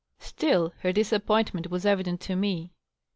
[0.17, 2.71] Still, her disappointment was evident to me.